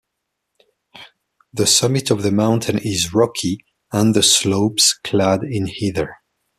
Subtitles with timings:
[1.53, 3.63] The summit of the mountain is rocky
[3.93, 6.15] and the slopes clad in heather.